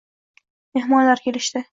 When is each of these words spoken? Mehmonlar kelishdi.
Mehmonlar 0.77 1.21
kelishdi. 1.27 1.67